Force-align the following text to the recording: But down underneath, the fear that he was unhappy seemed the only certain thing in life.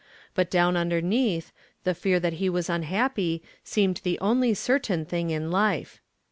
But 0.33 0.49
down 0.49 0.77
underneath, 0.77 1.51
the 1.83 1.93
fear 1.93 2.19
that 2.21 2.33
he 2.41 2.49
was 2.49 2.71
unhappy 2.71 3.43
seemed 3.63 3.97
the 4.03 4.17
only 4.19 4.55
certain 4.55 5.05
thing 5.05 5.29
in 5.29 5.51
life. 5.51 6.01